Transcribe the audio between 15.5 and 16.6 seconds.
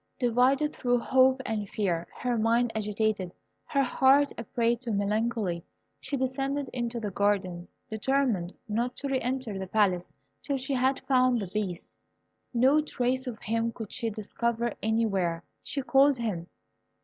She called him.